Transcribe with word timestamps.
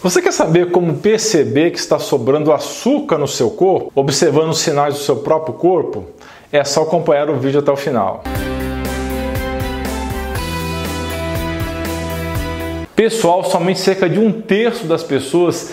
Você 0.00 0.22
quer 0.22 0.32
saber 0.32 0.70
como 0.70 0.98
perceber 0.98 1.72
que 1.72 1.78
está 1.78 1.98
sobrando 1.98 2.52
açúcar 2.52 3.18
no 3.18 3.26
seu 3.26 3.50
corpo, 3.50 3.90
observando 3.96 4.50
os 4.50 4.60
sinais 4.60 4.94
do 4.94 5.00
seu 5.00 5.16
próprio 5.16 5.54
corpo? 5.54 6.04
É 6.52 6.62
só 6.62 6.82
acompanhar 6.82 7.28
o 7.28 7.36
vídeo 7.36 7.58
até 7.58 7.72
o 7.72 7.76
final. 7.76 8.22
Pessoal, 12.94 13.42
somente 13.42 13.80
cerca 13.80 14.08
de 14.08 14.20
um 14.20 14.30
terço 14.40 14.86
das 14.86 15.02
pessoas 15.02 15.72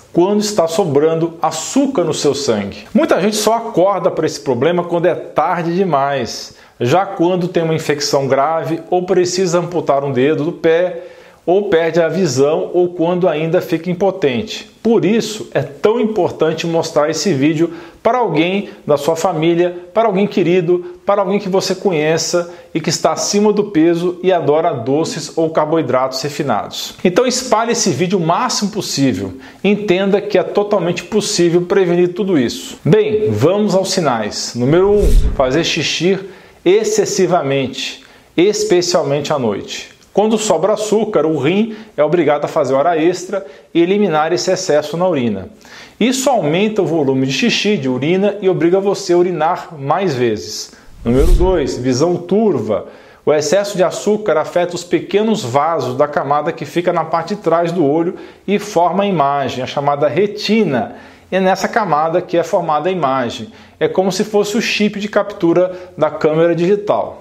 quando 0.13 0.41
está 0.41 0.67
sobrando 0.67 1.37
açúcar 1.41 2.03
no 2.03 2.13
seu 2.13 2.33
sangue. 2.35 2.85
Muita 2.93 3.19
gente 3.21 3.35
só 3.35 3.55
acorda 3.55 4.11
para 4.11 4.25
esse 4.25 4.39
problema 4.39 4.83
quando 4.83 5.05
é 5.05 5.15
tarde 5.15 5.73
demais, 5.75 6.55
já 6.79 7.05
quando 7.05 7.47
tem 7.47 7.63
uma 7.63 7.75
infecção 7.75 8.27
grave 8.27 8.81
ou 8.89 9.05
precisa 9.05 9.59
amputar 9.59 10.03
um 10.03 10.11
dedo 10.11 10.43
do 10.43 10.51
pé 10.51 11.03
ou 11.45 11.69
perde 11.69 11.99
a 11.99 12.07
visão 12.07 12.69
ou 12.73 12.89
quando 12.89 13.27
ainda 13.27 13.61
fica 13.61 13.89
impotente. 13.89 14.69
Por 14.81 15.05
isso 15.05 15.47
é 15.53 15.61
tão 15.61 15.99
importante 15.99 16.65
mostrar 16.65 17.09
esse 17.09 17.33
vídeo 17.33 17.71
para 18.01 18.17
alguém 18.17 18.69
da 18.85 18.97
sua 18.97 19.15
família, 19.15 19.89
para 19.93 20.07
alguém 20.07 20.25
querido, 20.25 20.97
para 21.05 21.21
alguém 21.21 21.39
que 21.39 21.49
você 21.49 21.75
conheça 21.75 22.51
e 22.73 22.81
que 22.81 22.89
está 22.89 23.11
acima 23.11 23.53
do 23.53 23.65
peso 23.65 24.19
e 24.23 24.31
adora 24.31 24.73
doces 24.73 25.37
ou 25.37 25.51
carboidratos 25.51 26.19
refinados. 26.23 26.95
Então 27.03 27.27
espalhe 27.27 27.73
esse 27.73 27.91
vídeo 27.91 28.17
o 28.17 28.25
máximo 28.25 28.71
possível. 28.71 29.33
Entenda 29.63 30.19
que 30.19 30.37
é 30.37 30.43
totalmente 30.43 31.03
possível 31.03 31.61
prevenir 31.61 32.13
tudo 32.13 32.39
isso. 32.39 32.79
Bem, 32.83 33.29
vamos 33.29 33.75
aos 33.75 33.91
sinais. 33.91 34.53
Número 34.55 34.89
1, 34.89 34.97
um, 34.97 35.11
fazer 35.35 35.63
xixi 35.63 36.17
excessivamente, 36.65 38.03
especialmente 38.35 39.31
à 39.31 39.37
noite. 39.37 39.90
Quando 40.13 40.37
sobra 40.37 40.73
açúcar, 40.73 41.25
o 41.25 41.37
rim 41.37 41.73
é 41.95 42.03
obrigado 42.03 42.43
a 42.43 42.47
fazer 42.49 42.73
hora 42.73 43.01
extra 43.01 43.45
e 43.73 43.81
eliminar 43.81 44.33
esse 44.33 44.51
excesso 44.51 44.97
na 44.97 45.07
urina. 45.07 45.49
Isso 45.97 46.29
aumenta 46.29 46.81
o 46.81 46.85
volume 46.85 47.25
de 47.25 47.31
xixi, 47.31 47.77
de 47.77 47.87
urina 47.87 48.35
e 48.41 48.49
obriga 48.49 48.79
você 48.79 49.13
a 49.13 49.17
urinar 49.17 49.69
mais 49.77 50.13
vezes. 50.13 50.73
Número 51.05 51.27
2, 51.27 51.77
visão 51.77 52.17
turva. 52.17 52.87
O 53.25 53.31
excesso 53.31 53.77
de 53.77 53.83
açúcar 53.83 54.35
afeta 54.35 54.75
os 54.75 54.83
pequenos 54.83 55.43
vasos 55.43 55.95
da 55.95 56.07
camada 56.07 56.51
que 56.51 56.65
fica 56.65 56.91
na 56.91 57.05
parte 57.05 57.35
de 57.35 57.41
trás 57.41 57.71
do 57.71 57.85
olho 57.85 58.15
e 58.45 58.59
forma 58.59 59.03
a 59.03 59.07
imagem, 59.07 59.63
a 59.63 59.67
chamada 59.67 60.09
retina. 60.09 60.95
É 61.31 61.39
nessa 61.39 61.69
camada 61.69 62.21
que 62.21 62.35
é 62.35 62.43
formada 62.43 62.89
a 62.89 62.91
imagem. 62.91 63.49
É 63.79 63.87
como 63.87 64.11
se 64.11 64.25
fosse 64.25 64.57
o 64.57 64.61
chip 64.61 64.99
de 64.99 65.07
captura 65.07 65.71
da 65.97 66.09
câmera 66.09 66.53
digital. 66.53 67.20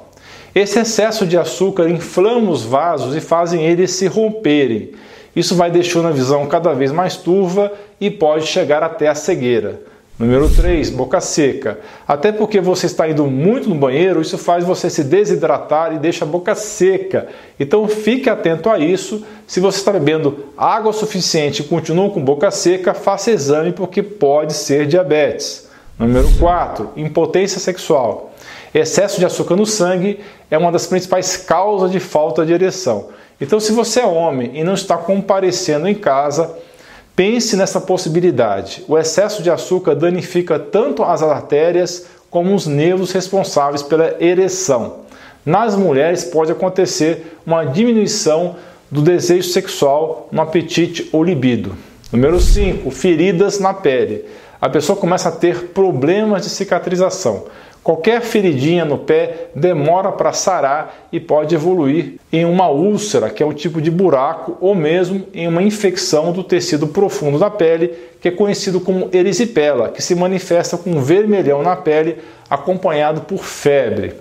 Esse 0.54 0.80
excesso 0.80 1.26
de 1.26 1.38
açúcar 1.38 1.88
inflama 1.88 2.50
os 2.50 2.62
vasos 2.62 3.14
e 3.14 3.20
fazem 3.20 3.64
eles 3.64 3.92
se 3.92 4.06
romperem. 4.06 4.92
Isso 5.34 5.54
vai 5.54 5.70
deixando 5.70 6.08
a 6.08 6.12
visão 6.12 6.46
cada 6.46 6.72
vez 6.72 6.90
mais 6.90 7.16
turva 7.16 7.72
e 8.00 8.10
pode 8.10 8.46
chegar 8.46 8.82
até 8.82 9.08
a 9.08 9.14
cegueira. 9.14 9.80
Número 10.18 10.50
3, 10.50 10.90
boca 10.90 11.18
seca. 11.18 11.78
Até 12.06 12.30
porque 12.30 12.60
você 12.60 12.84
está 12.84 13.08
indo 13.08 13.24
muito 13.26 13.70
no 13.70 13.74
banheiro, 13.74 14.20
isso 14.20 14.36
faz 14.36 14.62
você 14.62 14.90
se 14.90 15.02
desidratar 15.02 15.94
e 15.94 15.98
deixa 15.98 16.26
a 16.26 16.28
boca 16.28 16.54
seca. 16.54 17.28
Então 17.58 17.88
fique 17.88 18.28
atento 18.28 18.68
a 18.68 18.78
isso. 18.78 19.24
Se 19.46 19.60
você 19.60 19.78
está 19.78 19.92
bebendo 19.92 20.44
água 20.58 20.92
suficiente 20.92 21.62
e 21.62 21.64
continua 21.64 22.10
com 22.10 22.22
boca 22.22 22.50
seca, 22.50 22.92
faça 22.92 23.30
exame 23.30 23.72
porque 23.72 24.02
pode 24.02 24.52
ser 24.52 24.86
diabetes. 24.86 25.70
Número 25.98 26.28
4, 26.38 26.90
impotência 26.96 27.58
sexual. 27.58 28.30
Excesso 28.74 29.18
de 29.18 29.26
açúcar 29.26 29.56
no 29.56 29.66
sangue 29.66 30.20
é 30.50 30.56
uma 30.56 30.70
das 30.70 30.86
principais 30.86 31.36
causas 31.36 31.90
de 31.90 31.98
falta 31.98 32.46
de 32.46 32.52
ereção. 32.52 33.08
Então, 33.40 33.58
se 33.58 33.72
você 33.72 34.00
é 34.00 34.06
homem 34.06 34.52
e 34.54 34.62
não 34.62 34.74
está 34.74 34.96
comparecendo 34.96 35.88
em 35.88 35.94
casa, 35.94 36.56
pense 37.16 37.56
nessa 37.56 37.80
possibilidade. 37.80 38.84
O 38.86 38.96
excesso 38.96 39.42
de 39.42 39.50
açúcar 39.50 39.94
danifica 39.94 40.58
tanto 40.58 41.02
as 41.02 41.22
artérias 41.22 42.06
como 42.30 42.54
os 42.54 42.66
nervos 42.66 43.12
responsáveis 43.12 43.82
pela 43.82 44.16
ereção. 44.22 45.00
Nas 45.44 45.74
mulheres 45.74 46.22
pode 46.24 46.52
acontecer 46.52 47.38
uma 47.44 47.64
diminuição 47.64 48.56
do 48.90 49.00
desejo 49.02 49.48
sexual, 49.48 50.28
no 50.30 50.42
apetite 50.42 51.08
ou 51.12 51.24
libido. 51.24 51.76
Número 52.12 52.40
5, 52.40 52.90
feridas 52.90 53.58
na 53.58 53.72
pele. 53.72 54.24
A 54.60 54.68
pessoa 54.68 54.98
começa 54.98 55.30
a 55.30 55.32
ter 55.32 55.68
problemas 55.68 56.42
de 56.42 56.50
cicatrização. 56.50 57.46
Qualquer 57.82 58.20
feridinha 58.20 58.84
no 58.84 58.98
pé 58.98 59.48
demora 59.54 60.12
para 60.12 60.34
sarar 60.34 61.08
e 61.10 61.18
pode 61.18 61.54
evoluir 61.54 62.16
em 62.30 62.44
uma 62.44 62.68
úlcera, 62.68 63.30
que 63.30 63.42
é 63.42 63.46
um 63.46 63.54
tipo 63.54 63.80
de 63.80 63.90
buraco, 63.90 64.58
ou 64.60 64.74
mesmo 64.74 65.26
em 65.32 65.48
uma 65.48 65.62
infecção 65.62 66.30
do 66.30 66.44
tecido 66.44 66.88
profundo 66.88 67.38
da 67.38 67.48
pele, 67.48 67.94
que 68.20 68.28
é 68.28 68.30
conhecido 68.30 68.80
como 68.80 69.08
erisipela, 69.14 69.88
que 69.88 70.02
se 70.02 70.14
manifesta 70.14 70.76
com 70.76 71.00
vermelhão 71.00 71.62
na 71.62 71.74
pele 71.74 72.18
acompanhado 72.50 73.22
por 73.22 73.42
febre. 73.42 74.12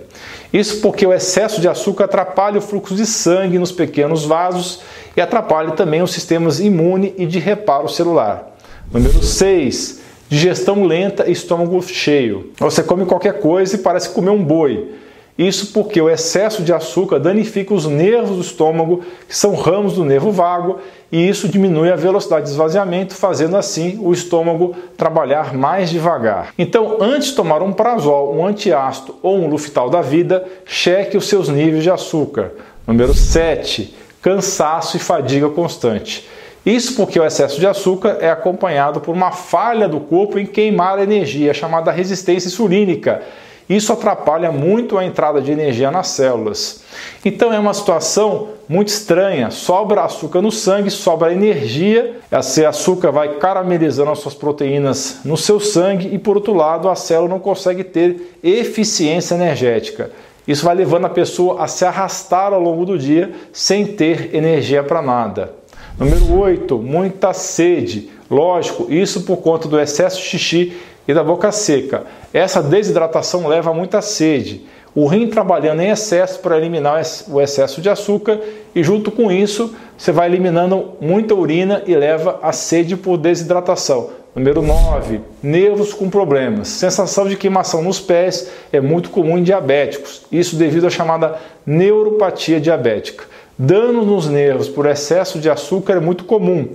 Isso 0.50 0.80
porque 0.80 1.06
o 1.06 1.12
excesso 1.12 1.60
de 1.60 1.68
açúcar 1.68 2.04
atrapalha 2.04 2.58
o 2.58 2.62
fluxo 2.62 2.94
de 2.94 3.04
sangue 3.04 3.58
nos 3.58 3.72
pequenos 3.72 4.24
vasos 4.24 4.80
e 5.14 5.20
atrapalha 5.20 5.72
também 5.72 6.00
os 6.00 6.12
sistemas 6.12 6.60
imune 6.60 7.14
e 7.18 7.26
de 7.26 7.38
reparo 7.38 7.90
celular. 7.90 8.56
Número 8.90 9.22
6 9.22 9.99
digestão 10.30 10.84
lenta 10.84 11.28
e 11.28 11.32
estômago 11.32 11.82
cheio. 11.82 12.52
Você 12.58 12.84
come 12.84 13.04
qualquer 13.04 13.40
coisa 13.40 13.74
e 13.74 13.78
parece 13.78 14.10
comer 14.10 14.30
um 14.30 14.42
boi. 14.42 14.92
Isso 15.36 15.72
porque 15.72 16.00
o 16.00 16.08
excesso 16.08 16.62
de 16.62 16.72
açúcar 16.72 17.18
danifica 17.18 17.74
os 17.74 17.86
nervos 17.86 18.36
do 18.36 18.42
estômago, 18.42 19.02
que 19.26 19.36
são 19.36 19.54
ramos 19.54 19.94
do 19.94 20.04
nervo 20.04 20.30
vago, 20.30 20.78
e 21.10 21.28
isso 21.28 21.48
diminui 21.48 21.90
a 21.90 21.96
velocidade 21.96 22.44
de 22.44 22.50
esvaziamento, 22.50 23.14
fazendo 23.14 23.56
assim 23.56 23.98
o 24.00 24.12
estômago 24.12 24.76
trabalhar 24.96 25.52
mais 25.54 25.90
devagar. 25.90 26.52
Então, 26.58 26.98
antes 27.00 27.30
de 27.30 27.36
tomar 27.36 27.62
um 27.62 27.72
prazol, 27.72 28.36
um 28.36 28.46
antiácido 28.46 29.16
ou 29.22 29.38
um 29.38 29.48
luftal 29.48 29.90
da 29.90 30.02
vida, 30.02 30.46
cheque 30.64 31.16
os 31.16 31.26
seus 31.26 31.48
níveis 31.48 31.82
de 31.82 31.90
açúcar. 31.90 32.52
Número 32.86 33.14
7, 33.14 33.96
cansaço 34.20 34.96
e 34.96 35.00
fadiga 35.00 35.48
constante. 35.48 36.28
Isso 36.64 36.94
porque 36.94 37.18
o 37.18 37.24
excesso 37.24 37.58
de 37.58 37.66
açúcar 37.66 38.18
é 38.20 38.30
acompanhado 38.30 39.00
por 39.00 39.14
uma 39.14 39.32
falha 39.32 39.88
do 39.88 40.00
corpo 40.00 40.38
em 40.38 40.46
queimar 40.46 40.98
a 40.98 41.02
energia, 41.02 41.54
chamada 41.54 41.90
resistência 41.90 42.48
insulínica. 42.48 43.22
Isso 43.70 43.92
atrapalha 43.92 44.50
muito 44.50 44.98
a 44.98 45.04
entrada 45.04 45.40
de 45.40 45.52
energia 45.52 45.92
nas 45.92 46.08
células. 46.08 46.82
Então 47.24 47.52
é 47.52 47.58
uma 47.58 47.72
situação 47.72 48.48
muito 48.68 48.88
estranha. 48.88 49.48
Sobra 49.52 50.02
açúcar 50.02 50.42
no 50.42 50.50
sangue, 50.50 50.90
sobra 50.90 51.32
energia. 51.32 52.16
Esse 52.32 52.66
açúcar 52.66 53.12
vai 53.12 53.36
caramelizando 53.36 54.10
as 54.10 54.18
suas 54.18 54.34
proteínas 54.34 55.20
no 55.24 55.36
seu 55.36 55.60
sangue 55.60 56.12
e, 56.12 56.18
por 56.18 56.36
outro 56.36 56.52
lado, 56.52 56.88
a 56.88 56.96
célula 56.96 57.28
não 57.28 57.38
consegue 57.38 57.84
ter 57.84 58.36
eficiência 58.42 59.36
energética. 59.36 60.10
Isso 60.48 60.64
vai 60.64 60.74
levando 60.74 61.04
a 61.04 61.10
pessoa 61.10 61.62
a 61.62 61.68
se 61.68 61.84
arrastar 61.84 62.52
ao 62.52 62.60
longo 62.60 62.84
do 62.84 62.98
dia 62.98 63.30
sem 63.52 63.86
ter 63.86 64.34
energia 64.34 64.82
para 64.82 65.00
nada. 65.00 65.59
Número 65.98 66.38
8, 66.38 66.78
muita 66.78 67.32
sede. 67.32 68.10
Lógico, 68.30 68.92
isso 68.92 69.22
por 69.22 69.38
conta 69.38 69.68
do 69.68 69.78
excesso 69.78 70.18
de 70.18 70.24
xixi 70.24 70.72
e 71.06 71.12
da 71.12 71.22
boca 71.24 71.50
seca. 71.50 72.04
Essa 72.32 72.62
desidratação 72.62 73.46
leva 73.46 73.70
a 73.70 73.74
muita 73.74 74.00
sede. 74.00 74.64
O 74.94 75.06
rim 75.06 75.28
trabalhando 75.28 75.80
em 75.80 75.90
excesso 75.90 76.40
para 76.40 76.56
eliminar 76.56 77.02
o 77.28 77.40
excesso 77.40 77.80
de 77.80 77.88
açúcar 77.88 78.40
e 78.74 78.82
junto 78.82 79.10
com 79.10 79.30
isso 79.30 79.74
você 79.96 80.10
vai 80.10 80.28
eliminando 80.28 80.92
muita 81.00 81.34
urina 81.34 81.82
e 81.86 81.94
leva 81.94 82.40
a 82.42 82.52
sede 82.52 82.96
por 82.96 83.16
desidratação. 83.16 84.10
Número 84.34 84.62
9, 84.62 85.20
nervos 85.42 85.92
com 85.92 86.08
problemas. 86.08 86.68
Sensação 86.68 87.28
de 87.28 87.36
queimação 87.36 87.82
nos 87.82 88.00
pés 88.00 88.48
é 88.72 88.80
muito 88.80 89.10
comum 89.10 89.36
em 89.36 89.42
diabéticos, 89.42 90.22
isso 90.30 90.54
devido 90.54 90.86
à 90.86 90.90
chamada 90.90 91.36
neuropatia 91.66 92.60
diabética. 92.60 93.24
Dano 93.62 94.06
nos 94.06 94.26
nervos 94.26 94.70
por 94.70 94.86
excesso 94.86 95.38
de 95.38 95.50
açúcar 95.50 95.92
é 95.92 96.00
muito 96.00 96.24
comum. 96.24 96.66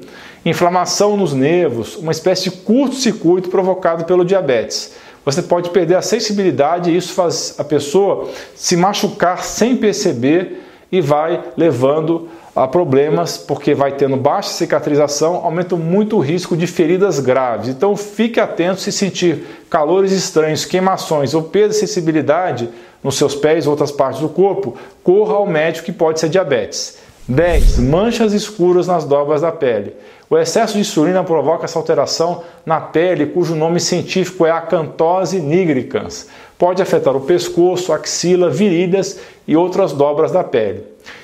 Inflamação 0.46 1.18
nos 1.18 1.34
nervos, 1.34 1.96
uma 1.96 2.12
espécie 2.12 2.44
de 2.44 2.58
curto-circuito 2.58 3.50
provocado 3.50 4.06
pelo 4.06 4.24
diabetes. 4.24 4.94
Você 5.26 5.42
pode 5.42 5.72
perder 5.72 5.96
a 5.96 6.04
sensibilidade 6.04 6.92
e 6.92 6.96
isso 6.96 7.14
faz 7.14 7.56
a 7.58 7.64
pessoa 7.64 8.30
se 8.54 8.78
machucar 8.78 9.44
sem 9.44 9.76
perceber 9.76 10.62
e 10.92 11.02
vai 11.02 11.44
levando 11.58 12.30
há 12.56 12.68
problemas 12.68 13.38
porque 13.38 13.74
vai 13.74 13.92
tendo 13.92 14.16
baixa 14.16 14.50
cicatrização, 14.50 15.36
aumenta 15.36 15.76
muito 15.76 16.16
o 16.16 16.20
risco 16.20 16.56
de 16.56 16.66
feridas 16.66 17.20
graves. 17.20 17.68
Então 17.68 17.96
fique 17.98 18.40
atento 18.40 18.80
se 18.80 18.92
sentir 18.92 19.46
calores 19.70 20.12
estranhos, 20.12 20.64
queimações 20.64 21.34
ou 21.34 21.44
perda 21.44 21.70
de 21.70 21.76
sensibilidade 21.76 22.70
nos 23.04 23.16
seus 23.16 23.36
pés 23.36 23.68
ou 23.68 23.72
outras 23.72 23.92
partes 23.92 24.22
do 24.22 24.30
corpo, 24.30 24.78
corra 25.04 25.34
ao 25.34 25.46
médico 25.46 25.86
que 25.86 25.92
pode 25.92 26.20
ser 26.20 26.30
diabetes. 26.30 26.98
10. 27.28 27.80
Manchas 27.80 28.34
escuras 28.34 28.88
nas 28.88 29.04
dobras 29.04 29.42
da 29.42 29.52
pele. 29.52 29.94
O 30.30 30.38
excesso 30.38 30.74
de 30.74 30.80
insulina 30.80 31.24
provoca 31.24 31.66
essa 31.66 31.78
alteração 31.78 32.44
na 32.66 32.80
pele, 32.80 33.26
cujo 33.28 33.56
nome 33.56 33.80
científico 33.80 34.46
é 34.46 34.52
acantose 34.52 35.40
nigricans. 35.40 36.28
Pode 36.58 36.82
afetar 36.82 37.16
o 37.16 37.22
pescoço, 37.22 37.92
axila, 37.92 38.50
virilhas 38.50 39.20
e 39.48 39.56
outras 39.56 39.92
dobras 39.92 40.32
da 40.32 40.44
pele. 40.44 40.84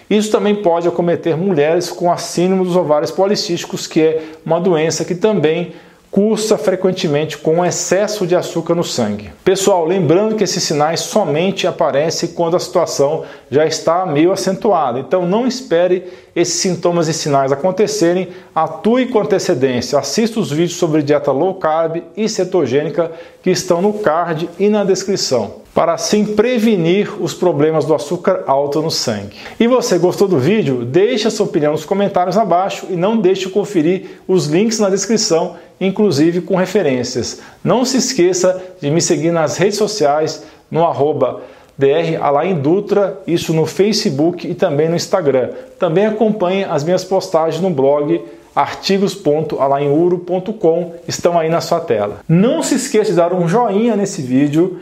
Isso 0.10 0.32
também 0.32 0.56
pode 0.56 0.88
acometer 0.88 1.38
mulheres 1.38 1.90
com 1.90 2.12
a 2.12 2.18
síndrome 2.18 2.66
dos 2.66 2.76
ovários 2.76 3.12
policísticos, 3.12 3.88
que 3.88 4.02
é 4.02 4.24
uma 4.46 4.60
doença 4.60 5.06
que 5.06 5.16
também 5.16 5.74
cursa 6.12 6.58
frequentemente 6.58 7.38
com 7.38 7.66
excesso 7.66 8.28
de 8.28 8.36
açúcar 8.36 8.76
no 8.76 8.84
sangue. 8.84 9.32
Pessoal, 9.46 9.86
lembrando 9.86 10.36
que 10.36 10.44
esses 10.44 10.62
sinais 10.62 11.00
somente 11.00 11.66
aparecem 11.66 12.30
quando 12.34 12.58
a 12.58 12.60
situação 12.60 13.24
já 13.50 13.66
está 13.66 14.06
meio 14.06 14.34
acentuada. 14.34 15.00
Então 15.00 15.26
não 15.26 15.48
espere 15.48 16.12
esses 16.36 16.56
sintomas 16.56 17.08
e 17.08 17.14
sinais 17.14 17.54
acontecerem, 17.54 18.28
atue 18.54 19.06
com 19.06 19.22
antecedência. 19.22 19.98
Assista 19.98 20.40
os 20.42 20.52
vídeos 20.52 20.76
sobre 20.78 21.02
dieta 21.02 21.32
low 21.32 21.56
carb 21.56 22.04
e 22.18 22.28
cetogênica 22.28 23.10
que 23.42 23.50
estão 23.50 23.82
no 23.82 23.94
card 23.94 24.50
e 24.60 24.68
na 24.68 24.84
descrição 24.84 25.61
para 25.74 25.94
assim 25.94 26.26
prevenir 26.26 27.22
os 27.22 27.34
problemas 27.34 27.86
do 27.86 27.96
açúcar 27.96 28.44
alto 28.46 28.82
no 28.82 28.92
sangue. 28.92 29.38
E 29.60 29.68
você 29.68 29.98
gostou 29.98 30.28
do 30.28 30.38
vídeo? 30.38 30.84
Deixe 30.84 31.28
a 31.28 31.32
sua 31.32 31.46
opinião 31.46 31.72
nos 31.72 31.86
comentários 31.86 32.38
abaixo 32.38 32.88
e 32.90 32.96
não 32.96 33.18
deixe 33.18 33.48
de 33.48 33.50
conferir 33.50 34.22
os 34.28 34.48
links 34.48 34.80
na 34.80 34.90
descrição, 34.90 35.56
inclusive 35.80 36.42
com 36.42 36.56
referências. 36.56 37.40
Não 37.64 37.86
se 37.86 37.98
esqueça 37.98 38.62
de 38.82 38.90
me 38.90 39.02
seguir 39.02 39.32
nas 39.32 39.58
redes 39.58 39.78
sociais 39.78 40.44
no 40.70 40.86
arroba 40.86 41.42
Dr. 41.78 42.22
Alain 42.22 42.56
Dutra, 42.56 43.20
isso 43.26 43.54
no 43.54 43.66
Facebook 43.66 44.48
e 44.48 44.54
também 44.54 44.90
no 44.90 44.96
Instagram. 44.96 45.50
Também 45.80 46.06
acompanhe 46.06 46.64
as 46.64 46.84
minhas 46.84 47.04
postagens 47.04 47.62
no 47.62 47.70
blog 47.70 48.22
artigos.alainuro.com 48.56 50.94
estão 51.08 51.40
aí 51.40 51.50
na 51.50 51.62
sua 51.62 51.80
tela. 51.80 52.20
Não 52.28 52.62
se 52.62 52.76
esqueça 52.76 53.10
de 53.12 53.18
dar 53.18 53.34
um 53.34 53.48
joinha 53.48 53.96
nesse 53.96 54.22
vídeo, 54.22 54.82